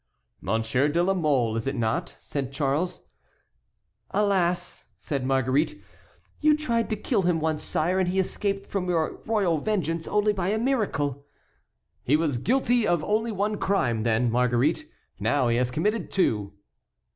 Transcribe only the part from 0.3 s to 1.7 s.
"Monsieur de la Mole, is